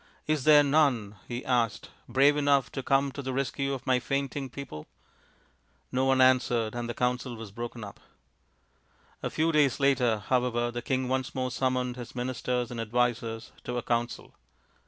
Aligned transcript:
"Is 0.25 0.45
there 0.45 0.63
none/ 0.63 1.11
5 1.11 1.21
he 1.27 1.45
asked," 1.45 1.91
brave 2.17 2.35
enough 2.35 2.71
to 2.71 2.81
come 2.81 3.11
to 3.11 3.21
the 3.21 3.33
rescue 3.33 3.71
of 3.71 3.85
my 3.85 3.99
fainting 3.99 4.49
people?" 4.49 4.87
No 5.91 6.05
one 6.05 6.21
answered, 6.21 6.73
and 6.73 6.89
the 6.89 6.95
council 6.95 7.35
was 7.35 7.51
broken 7.51 7.83
up. 7.83 7.99
A 9.21 9.29
few 9.29 9.51
days 9.51 9.79
later, 9.79 10.17
however, 10.25 10.71
the 10.71 10.81
king 10.81 11.07
once 11.07 11.35
more 11.35 11.51
summoned 11.51 11.97
his 11.97 12.15
ministers 12.15 12.71
and 12.71 12.81
advisers 12.81 13.51
to 13.63 13.77
a 13.77 13.83
council. 13.83 14.33